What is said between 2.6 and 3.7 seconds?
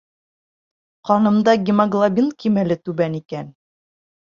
түбән икән.